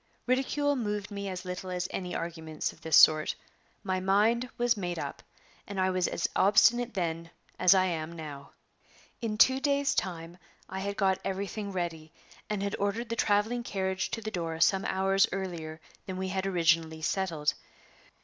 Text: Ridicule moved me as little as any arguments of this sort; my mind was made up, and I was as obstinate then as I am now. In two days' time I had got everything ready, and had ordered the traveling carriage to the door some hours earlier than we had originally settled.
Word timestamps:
Ridicule 0.25 0.75
moved 0.75 1.11
me 1.11 1.29
as 1.29 1.45
little 1.45 1.69
as 1.69 1.87
any 1.91 2.15
arguments 2.15 2.73
of 2.73 2.81
this 2.81 2.95
sort; 2.97 3.35
my 3.83 3.99
mind 3.99 4.49
was 4.57 4.75
made 4.75 4.97
up, 4.97 5.21
and 5.67 5.79
I 5.79 5.91
was 5.91 6.07
as 6.07 6.27
obstinate 6.35 6.95
then 6.95 7.29
as 7.59 7.75
I 7.75 7.85
am 7.85 8.13
now. 8.13 8.49
In 9.21 9.37
two 9.37 9.59
days' 9.59 9.93
time 9.93 10.39
I 10.67 10.79
had 10.79 10.97
got 10.97 11.19
everything 11.23 11.71
ready, 11.71 12.11
and 12.49 12.63
had 12.63 12.75
ordered 12.79 13.09
the 13.09 13.15
traveling 13.15 13.61
carriage 13.61 14.09
to 14.09 14.21
the 14.23 14.31
door 14.31 14.59
some 14.59 14.85
hours 14.85 15.27
earlier 15.31 15.79
than 16.07 16.17
we 16.17 16.29
had 16.29 16.47
originally 16.47 17.03
settled. 17.03 17.53